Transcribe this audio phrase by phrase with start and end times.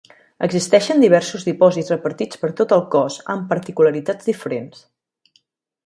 [0.45, 4.85] Existeixen diversos dipòsits repartits per tot el cos amb particularitats diferents.